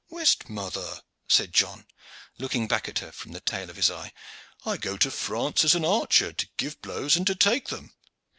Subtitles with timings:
[0.09, 1.85] "Whist, mother," said John,
[2.39, 4.13] looking back at her from the tail of his eye,
[4.65, 7.93] "I go to France as an archer to give blows and to take them."